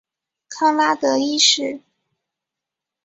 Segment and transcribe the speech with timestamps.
[0.49, 1.79] 康拉德一世。